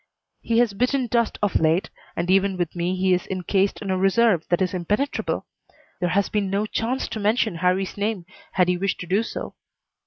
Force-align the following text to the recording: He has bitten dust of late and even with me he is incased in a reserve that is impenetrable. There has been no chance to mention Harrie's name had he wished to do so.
He 0.41 0.57
has 0.57 0.73
bitten 0.73 1.05
dust 1.05 1.37
of 1.43 1.57
late 1.59 1.91
and 2.15 2.31
even 2.31 2.57
with 2.57 2.75
me 2.75 2.95
he 2.95 3.13
is 3.13 3.27
incased 3.27 3.83
in 3.83 3.91
a 3.91 3.99
reserve 3.99 4.43
that 4.49 4.59
is 4.59 4.73
impenetrable. 4.73 5.45
There 5.99 6.09
has 6.09 6.27
been 6.27 6.49
no 6.49 6.65
chance 6.65 7.07
to 7.09 7.19
mention 7.19 7.57
Harrie's 7.57 7.97
name 7.97 8.25
had 8.53 8.67
he 8.67 8.77
wished 8.77 8.99
to 9.01 9.05
do 9.05 9.21
so. 9.21 9.53